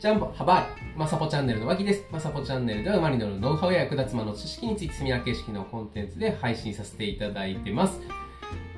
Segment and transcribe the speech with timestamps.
[0.00, 2.06] ジャンボ、ハバーイ、まさぽチャンネルの脇です。
[2.10, 8.00] まさぽチャンネルでは馬に乗るノウハウや役立つ間の知識についてセミナー形式のコンテンツで配信させていただいてます。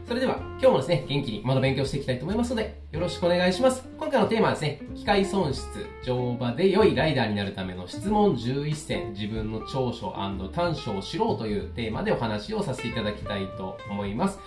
[0.05, 3.89] それでは、今日もですね、元気にまだ勉強していきたいと思いますので、よろしくお願いします。
[3.97, 5.65] 今回のテーマはですね、機械損失、
[6.05, 10.13] 乗馬で良いライダーになるための質問11選、自分の長所
[10.53, 14.41] 短所を知ろうというテーマでお話をさせていただきたいと思います。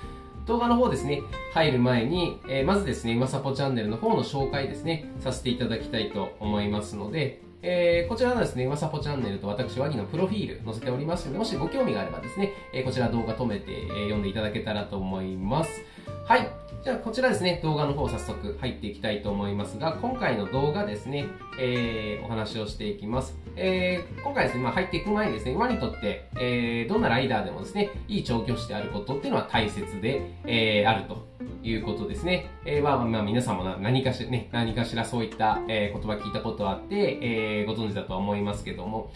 [0.46, 1.24] 動画の方ですね、
[1.54, 15.82] 入る前に、えー、まずですね、まさぽチャンネルの方の紹介ですね、させていただきたいと思いますので、えー、こちらのですね、まさぽチャンネルと私、ワニのプロフィール載せておりますので、もしご興味があればですね、えー、こちら動画止めて、えー、読んでいただけたらと思います。
[16.26, 16.48] はい。
[16.86, 21.26] じゃあ、こちらですね、動画の方早速入っていきたいと思いますが、今回の動画ですね、
[21.60, 23.36] えー、お話をしていきます。
[23.56, 31.26] えー、今回ですね、まあ、入っていく前にですね、馬にとって、えー、どんなライダーでもですね、いい調教師であることっていうのは大切で、えー、あると
[31.64, 32.52] いうことですね。
[32.68, 39.12] えー、まあ、まあ、皆さんも何かしらね、何かしらそういった、えー、言葉聞いたことあって、えー、ご存知だとは思いますけども、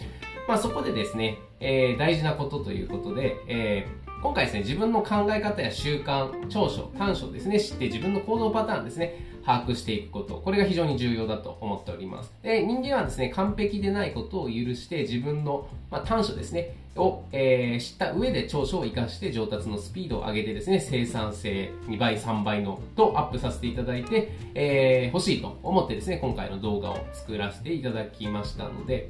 [0.47, 12.33] まあ、そこでですね、えー、大事なことということで、えー、今回ですね、自分の考え方や習慣、長所、短所ですね、知って自分の行動パターンですね、把握していくこと、これが非常に重要だと思っております。
[12.43, 29.09] で人間はですね、完璧でないことを許して自分の、まあ、短所ですね、を、えー、知った上で長所を活かして上達のスピードを上げてですね、生産性2倍、3倍のとアップさせていただいて、えー、欲しいと思ってですね、今回の動画を作らせていただきましたので、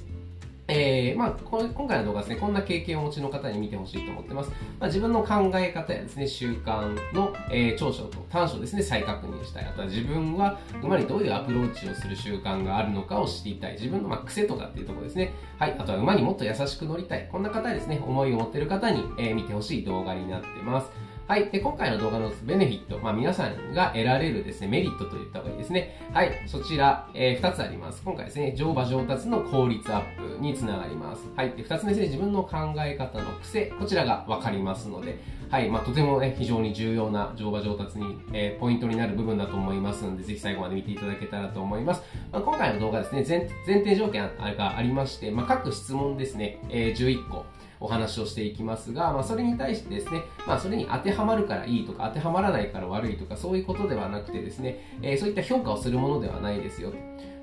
[0.69, 4.51] えー、まあ、今回の動画ですね、こんな経験をお持ちの方に見てほしいと思ってます。
[4.79, 9.65] まあ、自分の考え方やですね、習慣の、えー、長所と短所ですね、再確認したい。
[9.65, 13.73] あとは自分は馬にどういうアプローチをする習慣があるのかを知りたい。
[13.73, 15.33] 自分のまあ癖とかっていうところですね。
[15.57, 15.75] はい。
[15.77, 17.27] あとは馬にもっと優しく乗りたい。
[17.31, 21.08] こんな方ですね、思いを持ってる方に、えー、見てほしい動画になってます。
[21.29, 21.51] はい。
[21.51, 25.95] で、今回の動画のベネフィット、まあ皆さんが得られるですね、メリットと言った方がいいですね。
[26.11, 26.31] はい。
[26.47, 28.01] そちら、えー、2つあります。
[28.03, 31.27] 今回ですね、乗馬上達の効率アップにつながります。
[31.35, 31.51] はい。
[31.51, 35.19] で、2つ目ですね、自分の考え方の癖、こちらがわかりますので、
[35.51, 35.69] はい。
[35.69, 42.01] まあとてもね、非常に重要な乗馬上達に、えー、ポイントになる部分だと思いますので、ぜひ最後まで見ていただけたらと思います。
[42.31, 47.45] まあ、今回の動画ですね、前前提条件がありまして、まあ各質問ですね、えー、11個。
[47.79, 56.97] お話をしていきますが、まあ、それに対してですね、まあ、それに当てはまるからいいとか、当てはまらないから悪いとか、そういうことではなくてですね、えー、そういった評価をするものではないですよと。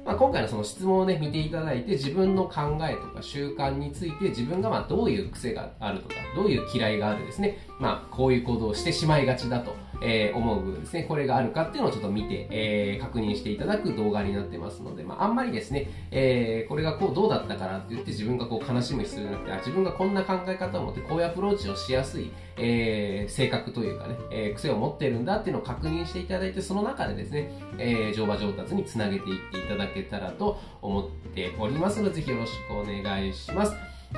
[0.05, 9.75] まあ、今回のその質問をね、見ていただいて、自分の考えとか習慣について、自分がまどういう癖があるとか、どういう嫌いがあるですね、まあ、こういう行動をしてしまいがちだと。
[10.03, 33.75] えー、思う部分ですね、これがあるかっていうのをちょっと見て、えー、確認していただく動画になってますので、まあ、あんまりですね、えー、これがこうどうだったからって言って自分がこう悲しむ必要じゃなくて、あ自分がこんな考え方を持ってこういうアプローチをしやすい、えー、性格というかね、えー、癖を持ってるんだっていうのを確認していただいて、その中でですね、えー、乗馬上達につなげていっていただけたらと思っておりますので、ぜひよろしくお願いします。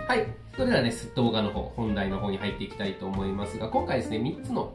[0.07, 0.27] はい。
[0.55, 4.73] それではね、動画の方、本題の方に入っていきたいと思いますが、今回ですね、3つの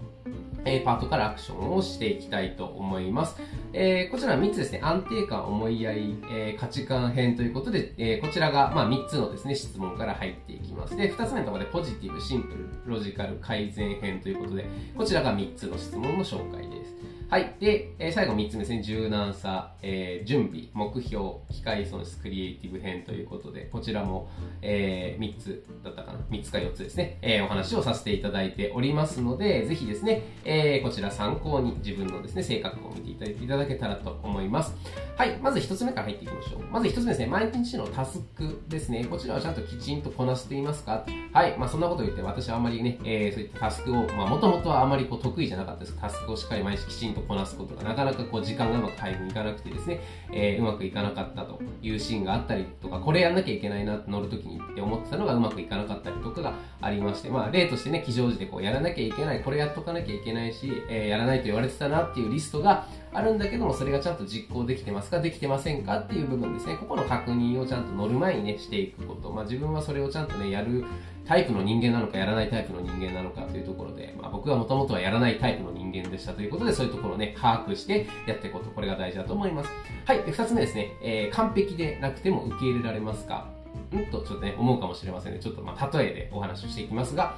[0.66, 3.35] え、パートからアクションをしていきたいと思います。
[3.73, 10.95] えー、こちら3つですね、安定感、思いやり、えー、価値観編ということで、えこちらが、まあ、3つのですね、質問から入っていきます。
[10.95, 16.94] で、2つ目のところで、ポジティブ、シンプル、ロジカル、改善編ということで、こちらが3つの質問の紹介です。
[17.33, 17.56] はい。
[17.59, 18.83] で、えー、最後3つ目ですね。
[18.83, 24.29] 柔軟さ、えー、準備、目標、機械損失、クリエイティブ編ということで、こちらも、
[24.62, 27.17] えー、3つだったかな ?3 つか4つですね。
[27.23, 34.75] えー、お話をさせていただいておりますので、ぜひですね、えー、こちら参考に自分のですね、性格を見ていただいていただだけたらと思います。
[35.16, 35.38] はい。
[35.38, 36.63] まず1つ目から入っていきましょう。
[36.72, 37.28] まず1つ目ですね。
[37.28, 39.06] 毎日のタスクですね。
[39.06, 41.06] こちらはちゃんときちんとこなしていますか？
[41.31, 41.57] はい。
[41.57, 45.97] まあ、そんなこと言って、私はあまりね、えー、そういったタスクを、まあ、もともとはあまりこう得意じゃなかったです。
[46.00, 50.00] タスクをしっかり毎日きちんとこなすことがなかなかこう時間がうまく配分いかなくてですね、
[50.31, 66.75] えー、うまくいかなかったというシーンがあったりとか、これやんなきゃいけないなって乗るときにって思ってたのがうまくいかなかったりとかがありまして、まあ例としてね、非常時でこうやらなきゃいけない、これやっとかなきゃいけないし、えー、やらないと言われてたなっていうリストがあるんだけどけども、それがちゃんと実行できてますか、できてませんかっていう部分ですね。
[66.75, 69.31] ここの確認をちゃんと乗る前にね、していくこと。
[69.31, 70.83] まあ自分はそれをちゃんとね、やる
[71.25, 79.69] タイプの人間なのかやらないタイプの人間なのかというところで、まあ、僕はもともとはやらないタイプの人間でしたということで、そういうところをね、把握してやっていこうと、これが大事だと思います。
[80.06, 80.23] はい。
[80.23, 83.47] で、二つ目ですね、えー、完璧でなくても受け入れられますか？
[83.95, 85.39] んと、ちょっとね、思うかもしれませんね。
[85.39, 87.38] ちょっと、まあ、例えでお話をしていきますが、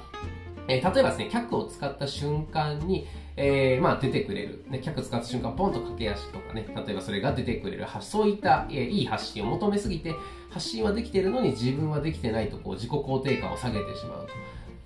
[0.68, 10.14] えー、例えばですね、脚を使った瞬間に、えー、まあ出てくれる、ね、脚使った瞬間、ポンと駆け足とかね、例えばそれが出てくれる、そういった、えー、いい発信を求めすぎて、
[10.50, 14.32] 発信はできてるのに自分はできてないと、こう、自己肯定感を下げてしまうと。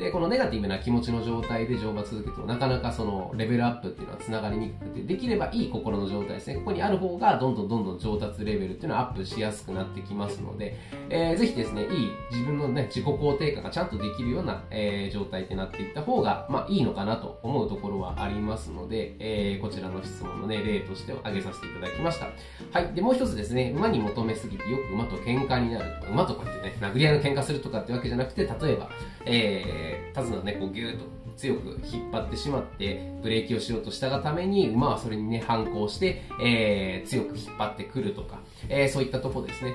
[0.00, 10.74] で、このネガティブな気持ちの状態で乗馬続けてもなかなかそのレベルアップっていうのは繋がりにくくて、できればいい心の状態ですね、ここにある方がどんどんどんどん上達レベルっていうのはアップしやすくなってきますので、
[11.10, 11.88] えー、ぜひですね、いい
[12.32, 22.28] 自分のね、自己肯定感がちゃんとできるような、えー、状態ってなっていった方が、まあいいのかなと思うところはありますので、えー、こちらの質問のね、例として挙げさせていただきました。
[22.72, 22.94] はい。
[22.94, 25.84] で、もう一つですね、馬に求めすぎてよく馬と喧嘩になる。
[26.10, 28.88] 馬とかってね、殴り合いの喧嘩するとかってわけじゃなくて、例えば、
[29.26, 31.04] えー、手綱をね、こうギューッと
[31.36, 39.74] 強く引っ張ってしまって、ブレーキをしようとしたがために、馬はそれにね、反抗して、えー、強く引っ張ってくるとか、えー、そういったとこですね。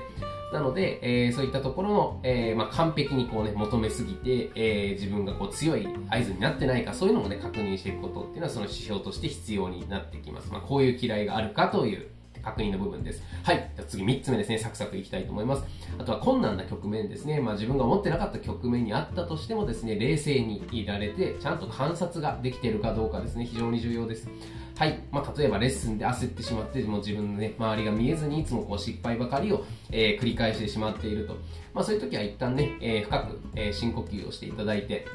[0.52, 10.52] なので、えー、そういったところの、えーまあ、完璧にこうね、求めすぎて、えー、自分がこう強い合図になってないか、そういうのもね、確認していくことっていうのはその指標として必要になってきます。
[10.52, 12.06] まあ、こういう嫌いがあるかという
[12.46, 13.24] 確認の部分です。
[13.42, 13.70] はい。
[13.74, 14.58] じゃ次3つ目ですね。
[14.58, 15.64] サクサクいきたいと思います。
[15.98, 17.40] あとは困難な局面ですね。
[17.40, 23.44] まあ自分が思ってなかった局面にあったとしてもですね、冷静にいられて、ちゃんと観察ができているかどうかですね。
[23.44, 24.28] 非常に重要です。
[24.78, 25.00] はい。
[25.10, 31.34] まあ、例えばレッスンで焦ってしまって、もう自分のね、周りが見えずにいつもこう失敗ばかりを、えー、繰り返してしまっていると。
[31.72, 35.06] まあ、そういう時は一旦ね、えー、深く、えー、深呼吸をしていただいて、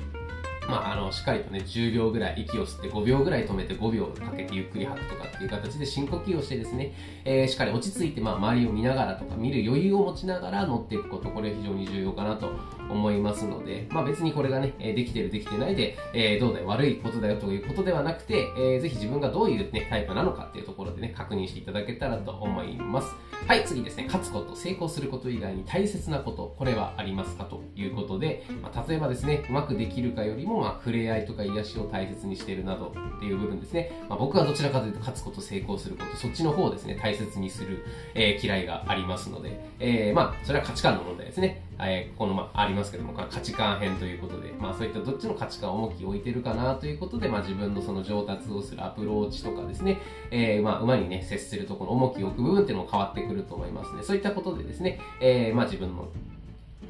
[0.67, 6.93] まあ、あの、しっかりとね、10秒ぐらい息を吸って5秒ぐらい止めて5秒かけてゆっくり吐くとかっていう形で深呼吸をしてですね、
[7.25, 12.51] えー、しっかり落ち着いて、まあ、周りを見ながらとか、見る余裕を持ちながら乗っていくこと、これ非常に重要かなと
[12.89, 23.15] 思いますので、まあ、別にこれがね、できてるできてないで、えー、どうだよ、悪いことだよということではなくて、えー、ぜひ自分がどういうね、タイプなのかっていうところでね、確認していただけたらと思います。
[23.47, 33.91] はい、次ですね、勝つこと、成功すること以外に大切なこと、これはありますかということで、まあ、例えばですね、うまくできるかよりも、まあ、触れ合いとか癒しを大切にしているなどっていう部分ですね。
[34.07, 37.83] まあ、僕はどちらかというと、勝つこと、成功すること、そっちの方をですね、大切にする、
[38.15, 41.63] えー、嫌いがありますので、えー、まあ、それは価値観の問題ですね。
[41.81, 49.99] えー、この、まあ、ありますけども、価値観編ということで、まあ、そういったどっちの価値観を重きを置いてるかなということで、まあ、自分のその上達をするアプローチとかですね、
[50.29, 54.03] えー、まあ、馬にね、接するところの重きを置く部分っていうのも変わってくると思いますね。
[54.03, 56.07] そういったことでですね、えー、まあ、自分の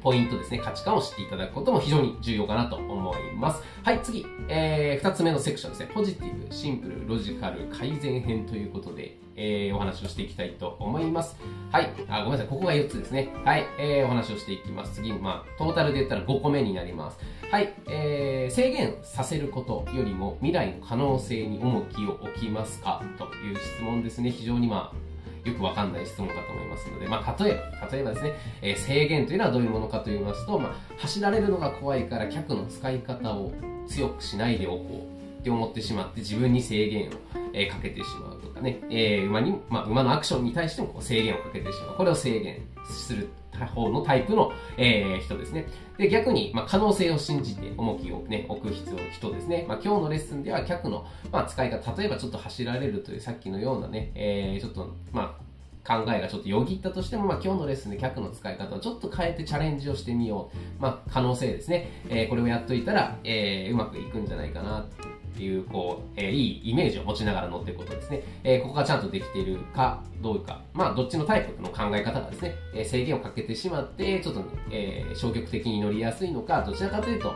[0.02, 3.62] ポイントですね、価値観を知っていただくことも非常に重要かなと思います。
[3.82, 11.36] はい、次、えー、二つ目のセクションですね、ポジティブ、シンプル、ロジカル、改善編ということで、えー、お話をしていきたいと思います。
[11.70, 11.90] はい。
[12.08, 12.46] あ、ごめんなさい。
[12.48, 13.30] ここが4つですね。
[13.44, 13.66] はい。
[13.78, 14.96] えー、お話をしていきます。
[14.96, 17.18] 次、まあ、トータルで言ったら5個目になります。
[17.50, 17.72] はい。
[17.88, 23.02] えー、制限させることよりも未来の可能性に重きを置きますか？
[23.16, 24.30] という質問ですね。
[24.30, 25.11] 非常にまあ、
[25.44, 33.52] よくわかんない質問かと思いますので、まあ、例えば、例えばですね、えー、制限というのはどういうものかと言いますと、まあ、走られるのが怖いから客の使い方を
[33.88, 35.08] 強くしないでおこ
[35.38, 37.12] うって思ってしまって自分に制限を、
[37.52, 41.96] えー、かけてしまうとかね、えー、馬に、まあ、馬のアクションに対してもこう制限をかけてしまう。
[41.96, 43.28] これを制限する
[43.66, 45.66] 方のタイプの、えー、人ですね。
[45.98, 49.64] で、逆に、まあ、可能性を信じて重きをね、置く必要、人ですね。
[49.68, 55.42] まあ、今日のレッスンでは客の、まあ、使い方、例えばちょっと走られるというさっきのようなね、えー、ちょっと、まあ、
[55.84, 60.82] 考えがちょっとよぎったとしても、まあ、今日のレッスンで客の使い方をちょっと変えてチャレンジをしてみよう。
[60.82, 61.90] まあ、可能性ですね。
[62.08, 64.86] えー、これをやっといたら、えー、うまくいくんじゃないかな
[65.32, 68.22] っていう、こう、えー、いいイメージを持ちながら乗っていくことですね。
[68.44, 70.62] えー、ここがちゃんとできているかどうか。
[70.74, 77.34] まあ、どっちのタイプの考え方がですね、え、制限をかけてしまって、ちょっと、ねえ、消極的に乗りやすいのか、どちらかというと、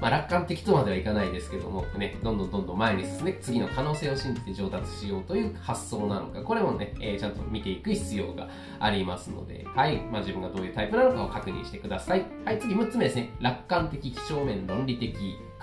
[0.00, 8.48] まあ、楽観的とまではいかないですけども、ね、どんどんどんどん前に進んで、次の可能性を信じて上達しようという発想なのか、これもね、えー、ちゃんと見ていく必要が
[8.80, 12.26] ありますので、はい、まあ、自分がどういうタイプなのかを確認してください。
[12.44, 15.14] はい、次6つ目ですね、楽観的、几帳面、論理的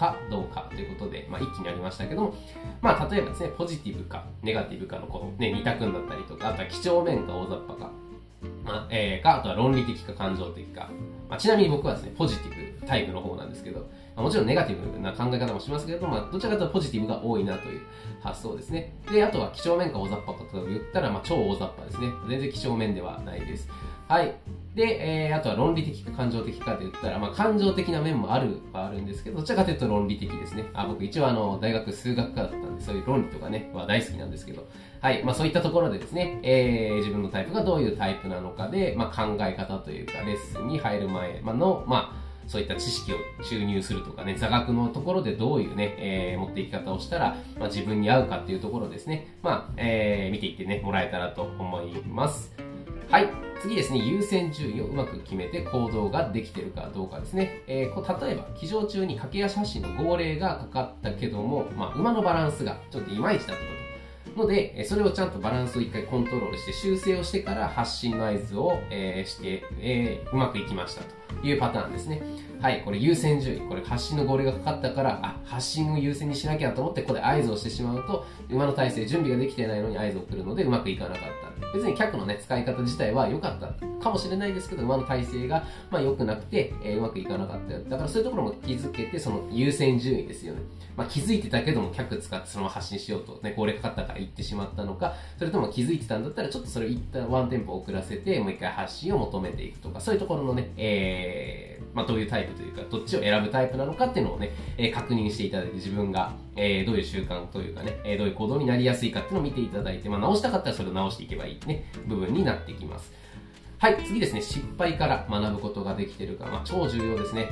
[0.02, 2.36] かどうかということで、まあ、一気にありましたけども、
[2.82, 7.92] まあ、例えばですね、ポジティブか、ネガティブかのこのね、二択になったりとか、あとは几帳面か大雑把か、
[8.66, 10.90] まあ、えー、か、あとは論理的か感情的か。
[11.30, 17.82] まあ、ちなみに僕はですね、ポジティブタイプの方なんですけど、もちろんネガティブな考え方もしますけれども、まあ、どちらかというとポジティブが多いなという
[18.24, 18.96] 発想ですね。
[19.12, 22.08] で、あとは几帳面か大雑把かと言ったら、まあ、超大雑把ですね。
[22.28, 23.70] 全然几帳面ではないです。
[24.12, 24.36] はい。
[24.76, 30.66] で、えー、あとは論理的か感情的かと言ったら、まあ、感情的な面もあるはあるんですけど、どちらかというと論理的ですね。
[30.74, 34.68] あ僕一応あの、大学数学科だったんで、そういう論理とかね、は大好きなんですけど、
[35.00, 35.24] はい。
[35.24, 43.16] まあ、そういったところでですね、えー、自分のタイプがどういうタイプなのかで、まあ、考え方というか、レッスンに入る前の、まあ、そういった知識を
[43.50, 52.71] 注入するとかね、座学のところでどういうね、えー、持っていき方をしたら、まあ、自分に合うかっていうところですね、まあ、えー、見ていってね、もらえたらと思います。
[53.12, 53.30] はい。
[53.62, 57.62] 次ですね、優先順位をうまく決めて行動ができてるかどうかですね。
[57.68, 63.64] えー、例えば、騎乗中に駆け足発進の号令がかかったけども、まあ、馬のバランスがちょっといまいちだった
[64.34, 64.42] と。
[64.44, 72.22] ので、それをちゃんとバランスを一回コントロールして修正をしてから発信の合図を、えー、して、えー、うまくいきましたというパターンですね。
[72.62, 73.60] はい、これ優先順位。
[73.68, 81.51] これ発信の号令がかかったから、あ、発信を優先にしなきゃと思って、ここで合図をしてしまうと、馬の体勢、準備ができてないのに合図を送るのでうまくいかなかった。
[81.74, 83.68] 別に客のね、使い方自体は良かった
[84.02, 87.84] かもしれないですけど、馬の体勢が、まあ良くなくて、えー、うまくいかなかったよ。
[87.84, 90.62] だからそういうところも気づけて、その優先順位ですよね。
[90.98, 113.14] まあ気づいてたけども、脚使ってそのまま発信しようと、ね、号令かかったから言ってしまったのか、それとも気づいてたんだったら、ちょっとそれを一旦ワンテンポ遅らせて、もう一回発信を求めていくとか、そういうところのね、えー、まあどういうタイプというか、どっちを選ぶタイプなのかっていうのをね、えー、確認していただいて、自分が、えー、どういう習慣というかね、えー、どういう行動になりやすいかっていうのを見ていただいて、まあ直したかったらそれを直していけばいいね、部分になってきます。
[113.82, 117.50] はい、次ですね、失敗から学ぶことができているか、まあ、超重要ですね。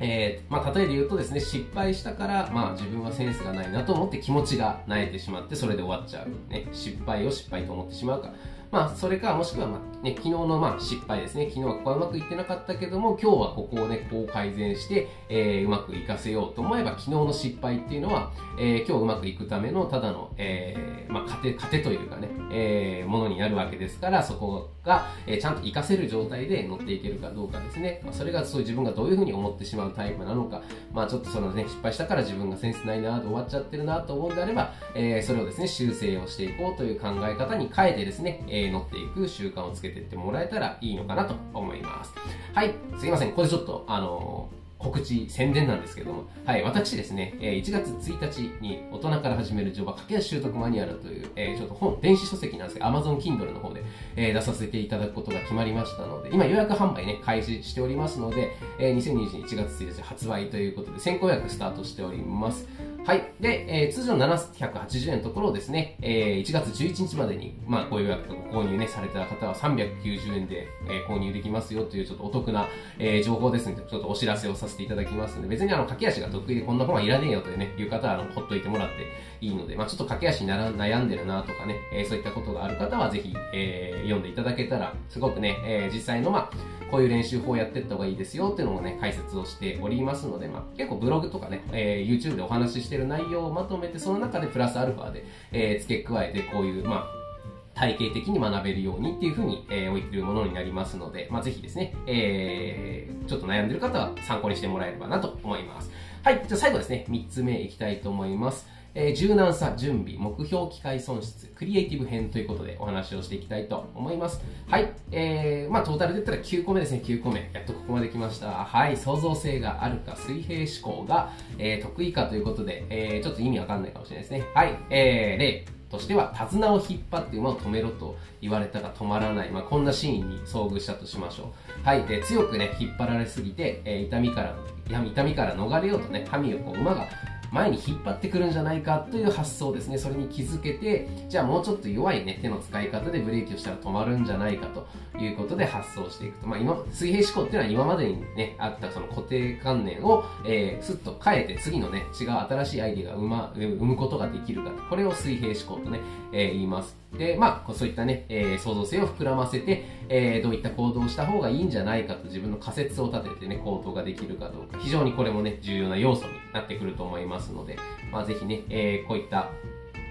[0.00, 6.52] えー、まあ、例えで言うとですね、失敗したから、まあ、自分はセンスがないなと思って気持ちが萎えてしまって、それで終わっちゃう。
[6.52, 8.34] ね、失敗を失敗と思ってしまうか。
[8.70, 11.46] まあ、それか、もしくは、ま、ね、昨日の、まあ、失敗ですね。
[11.46, 28.00] 昨日はここはうまくいってなかったけども、今日はここをね、こう改善して、えー、うまくいかせようと思えば、昨日の失敗っていうのは、えー、今日うまくいくための、ただの、えー、まあ、糧、糧というかね、えー、ものになるわけですから、そこが、えー、ちゃんと活かせる状態で乗っていけるかどうかですね。
[28.04, 42.12] まあ、それがそういう自分がどういうふうに思ってしまうタイプなのか、まあ、ちょっとそのね、失敗したから自分がセンスないなと終わっちゃってるなと思うんであれば、えー、それをですね、修正をしていこうという考え方に変えてですね、えー、乗っていく習慣をつけていってもらえたらいいのかなと思います。
[42.54, 43.32] はい、すいません。
[43.32, 53.82] これちょっと、あのー告知、宣伝なんですけども、はい、私ですね、1月1日に大人から始める乗馬駆け足習得マニュアルという、えー、ちょっと本、電子書籍なんですけど、Amazon Kindle の方で、
[54.16, 62.68] えー、出させていただくことが決まりましたので、今予約販売ね、開始しておりますので、えー、2021年1月1日発売ということで、先行予約スタートしております。
[63.06, 63.32] はい。
[63.38, 72.66] で、えー、通常780円のところをですね、えー、1月11日までに、まあ、ご予約と、ご購入ね、された方は390円で、えー、購入できますよというちょっとお得な、
[72.98, 78.94] えー、情報ですので、ちょっとお知らせをさせていただきますので、別にあの、駆け足が得意でこんな本はいらねえよというね、いう方は、あの、ほっといてもらって
[79.40, 97.26] いいので、まあ、ちょっと駆け足になら悩んでるなとかね、えー、そういったことがある方は、ぜひ、えー、読んでいただけたら、すごくね、えー、実際の、まあ、こういう練習法をやっていった方がいいですよっていうのもね、解説をしておりますので、まあ、結構ブログとかね、えー、YouTube でお話ししててる内容をまとめて、その中でプラスアルファで、えー、付け加えて、こういう、まあ、
[97.74, 105.90] 体系的に学べるようにっていうふうに、えー、置いてるものになりますので、まあ、ぜひですね、えー、ちょっと悩んでる方は参考にしてもらえればなと思います。
[106.22, 108.66] はい、じゃあ最後ですね、3つ目いきたいと思います。
[108.98, 114.40] えー、柔軟さ、準備、目標機会損失、クリエイティブ編ということでお話をしていきたいと思います。
[114.68, 114.90] はい。
[115.12, 117.50] えー、まあトータルで言ったら9個目ですね、9個目。
[117.52, 118.48] やっとここまで来ました。
[118.48, 118.96] はい。
[118.96, 124.44] 創造性があるか、水平思考が、えー、得意かということで、えー、ちょっと意味わかんないかもしれないですね。
[124.54, 124.78] はい。
[124.88, 125.66] えー、例。
[125.88, 129.50] としては、手綱を引っ張って馬を止めろと言われたが止まらない。
[129.50, 131.52] まあ、こんなシーンに遭遇したとしましょ
[131.84, 131.86] う。
[131.86, 132.04] はい。
[132.06, 134.56] で、強くね、引っ張られすぎて、えー、痛みから、
[135.04, 137.06] 痛みから逃れようとね、ハミをこう馬が
[137.52, 139.98] 前に引っ張ってくるんじゃないかという発想ですね。
[139.98, 144.86] それに気づけて、じゃあもうちょっと弱いね、手の使い方でブレーキをしたら止まるんじゃないかと
[145.18, 146.46] いうことで発想していくと。
[146.46, 154.70] まあ今、水平思考っていうのは今までにね、あったその固定観念を、えー、スッと変えて次のね、違う新しいアイディアが生,、ま、生むことができるか。
[154.88, 156.00] これを水平思考とね、
[156.36, 156.94] えー、言います。
[157.16, 167.78] で、まあ、そういったね、えー、創造性を膨らませて、えー、どういった行動をした方がいいんじゃないかと自分の仮説を立ててね、行動ができるかどうか、非常にこれもね、重要な要素になってくると思いますので、
[168.12, 169.50] まあ、ぜひね、え、こういった、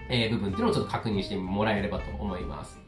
[0.10, 2.85] え、部分っていうのをちょっと確認してもらえればと思います。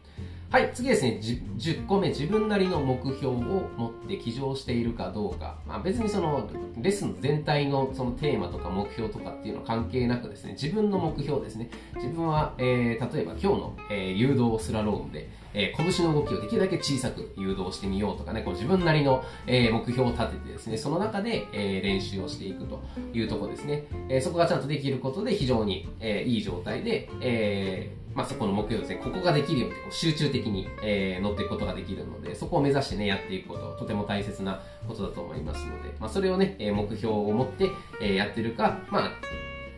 [0.50, 5.60] はい、次ですね、10個目、自分なりの目標を持って起乗しているかどうか。
[5.68, 11.70] まあ、別にその、レッスン全体のそのテーマとか目標とかっていうのは関係なくですね、自分の目標ですね。
[11.96, 22.82] 自分は、えー、例えば今日の、えー、誘導スラロームで、えー、拳の動きをできるだけ小さく誘導してみようとかね、こう自分なりの、えー、目標を立ててですね、その中で、えー、練習をしていくと
[23.14, 23.84] いうところですね。
[24.10, 37.70] えー、そこがちゃんとできることで非常に、えー、いい状態で、えー、まあ、そこの目標ですね、ここができるよってこう集中的に、えー、乗っていくことができるので、そこを目指してね、やっていくこと、とても大切なことだと思いますので、まあ、それをね、え目標を持って、
[38.02, 39.12] えやってるか、まあ、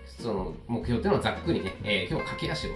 [0.08, 2.72] その目標っていうのはざっくりね、えー、今日は駆け足を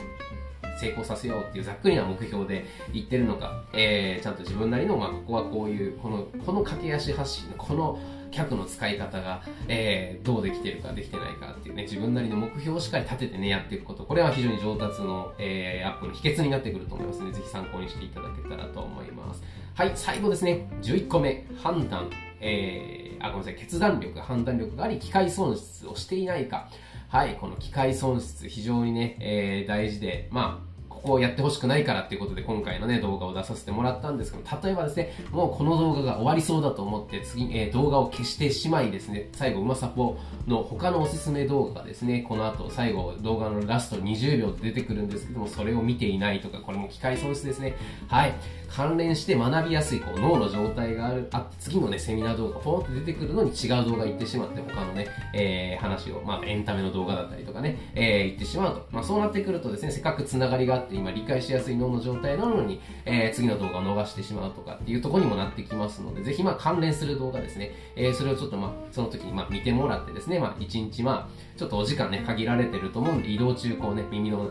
[0.78, 8.00] 成功させようっていうざっくりな目標で言ってるのか、えー、ちゃんと自分なりの、まあ、ここはこういう、この、この駆け足発信の、この
[8.34, 14.04] 客の使い方が、えー、どうできてるかできてないかっていうね、自分なりの目標をしっかり立ててね、やっていくこと。
[14.04, 19.44] これは非常に上達の、えー、アップの秘訣になってくると思いますので、ぜひ参考にしていただけたらと思います。
[19.76, 22.10] はい、最後ですね、11個目、判断、
[22.42, 26.70] えー、あ、ごめんなさい、決断力、判断力があり、機械損失をしていないか。
[27.14, 40.18] はい、この機械損失、非常にね、えー、大事で、まあ、こうやってほしくないからっていうことで今回のね、動画を出させてもらったんですけど、例えばですね、もうこの動画が終わりそうだと思って次、えー、動画を消してしまいですね、最後、うまさぽ
[40.48, 47.76] の他のおすすめ動画がですね、この後最後動画のラスト20秒で出てくるんですけども、それを見ていないとか、これも機械損失ですね。
[48.08, 48.34] はい。
[48.76, 58.88] 関連して学びやすいこう脳の状態がある、あって次のね、セミナー動画ポンって出てくるのに違う動画行ってしまって、他のね、えー、話を、まあエンタメの動画だったりとかね、えー、言ってしまうと。
[58.90, 74.50] まあそうなってくるとですね、せっかくつながりがあって今理解しやすい脳の状態なのに、えー、次の動画を逃してしまうとかっていうとこにもなってきますので、ぜひまあ関連する動画ですね、えー、それをちょっとまあその時にまあ見てもらってですね、まあ一日まあちょっとお時間ね、限られてると思うんで、移動中こうね、耳の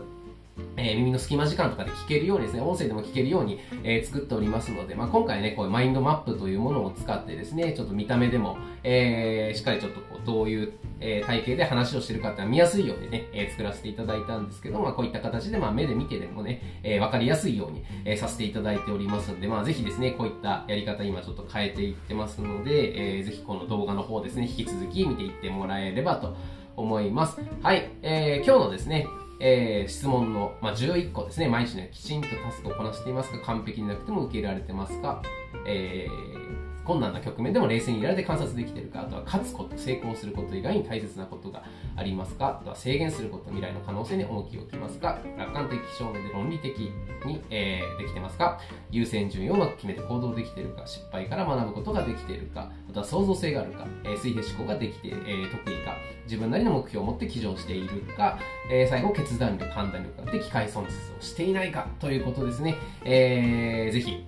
[0.77, 26.35] えー、耳の隙間時間とかで聞けるようにですね、音声でも聞けるように、えー、作っておりますので、まあ、今回ね、こういうマインドマップというものを使ってですね、ちょっと見た目でも、えー、しっかりちょっとこう、どういう、え、体型で話をしてるかっていうのは見やすいようにね、え、作らせていただいたんですけど、まあ、こういった形で、まあ、目で見てでもね、えー、わかりやすいように、え、させていただいておりますんで、まあ、ぜひですね、こういったやり方今ちょっと変えていってますので、えー、ぜひこの動画の方ですね、引き続き見ていってもらえればと
[26.75, 27.39] 思います。
[27.61, 29.07] はい、えー、今日のですね、
[29.45, 35.21] えー、質問の、まあ、11個ですね、毎日ね、きちんとタスクをこなしていますか完璧になくても受け入れられてますか
[35.67, 41.63] えー困難な局面でも冷静にいられて観察できているか、あとは勝つこと、成功すること以外に大切なことが
[41.95, 46.77] ありますか、あとは制限すること、未来の可能性に重きを置きますか、楽観的証明で論理的
[47.25, 48.59] に、えー、できてますか、
[48.91, 58.39] 優先順位をうまく決めて行動できているか、失敗から学ぶことができているか、あとは創造性があるか、えー、水平思考ができて、えー、得意か、自分なりの目標を持って起乗しているか、
[58.71, 62.75] えー、最後、決断力、判断力があって機械損失をしていないかということですね。
[63.03, 64.25] えー、ぜひ、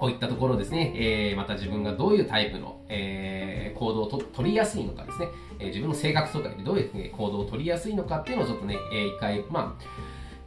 [0.00, 5.28] こういったところですね、えー、また自分がどういうタイプの、えー、行動をと取りやすいのかですね、
[5.58, 9.84] えー、自分の性格とかでどういう行動を取りやすいのかっていうのをちょっとね、えー、一回、まあ、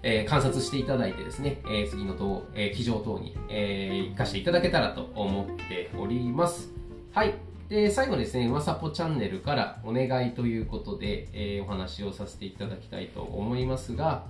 [0.01, 6.72] えー、観察していただいてですね、えー、次の等、えー、機上等に、えー、活かしていただけたらと思っております。
[7.12, 7.36] はい。
[7.69, 14.25] で、最後ですね、うわさぽチャンネルからお願いということで、えー、お話をさせていただきたいと思いますが、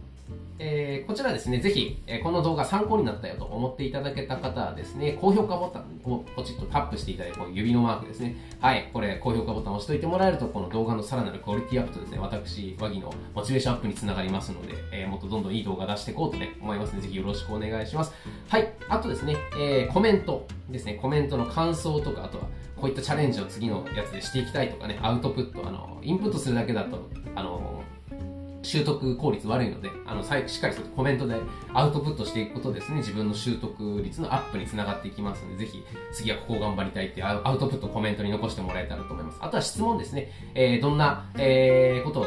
[0.59, 8.35] えー、こちらですね、ぜひ、えー、この動画参考になったよと思っていただけた方はですね、高評価ボタンをポチッとタップしていただいて、この指のマークですね。
[8.61, 18.13] はい、これ、高評価ボタンを押しておいてもらえると、この動画のさらなるクオリティアップとですね、私、和木のモチベーションアップにつながりますので、えー、もっとどんどんいい動画出していこうとね、思いますので、ぜひよろしくお願いします。
[18.47, 22.45] はい、あとですね、え、コメントですね、コメントの感想とか、あとは、
[22.77, 27.72] こういったチャレンジを次のやつでしていきたいとかね、アウトプット、あの、インプットするだけだと、あの、
[28.63, 31.35] 習得効率悪いので、あの、しっかりコメントで
[31.73, 39.37] アウトプットしていくことですね、自分の習得率のアップにつながっていきますので、ぜひ次はここを頑張りたいっていうアウトプットコメントに残してもらえたらと思います。
[39.41, 42.25] あとは質問ですね、えー、どんな、えー、ことを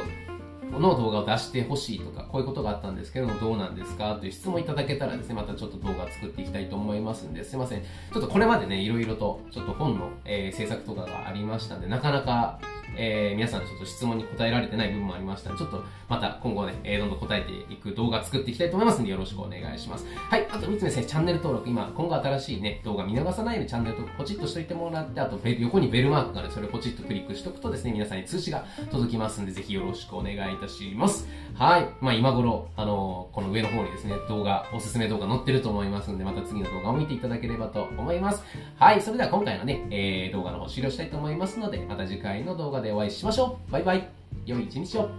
[0.66, 4.16] の動画を出してほしいとか、こういうことがあったんですけども、どうなんですか？
[4.16, 7.82] という質問いただけたらですね、またちょっと動画作っていきたいと思いますんで、すいません。
[7.82, 12.58] ちょっとこれまでね、いろいろと、ちょっと本の、えー、制作とかがありましたんで、なかなか、
[12.96, 20.06] えー、皆さんちょっと質問に答えられてない部分もありましたので、ちょっとまた今後ね、えー、どんどん答えていく動画作っていきたいと思いますので、よろしくお願いします。
[20.14, 31.28] はい、あと3つ目ですね、チャンネル登録、今、今後新しいね、動画見逃さないようにチャンネル登録ポチッとしといてもらって、あと横にベルマークがあるそれをポチッとクリックしとくとですね、皆さんに通知が届きますんで、ぜひよろしくお願いいたします。
[31.54, 31.88] はい。
[32.00, 38.42] まあ今頃、あのー、この上の方にですね、動画、おすすめ動画載ってると思いますんで、また次の動画を見ていただければと思います。
[38.78, 39.00] はい。
[39.00, 43.72] それでは今回のね、えー、動画の方終了したいと思いますので、また次回の動画ででお会いしましょう。
[43.72, 44.08] バイバイ。
[44.46, 45.10] 良い一日を。